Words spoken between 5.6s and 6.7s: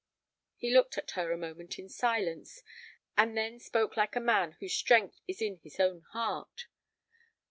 own heart.